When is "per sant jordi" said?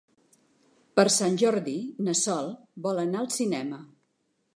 0.99-1.75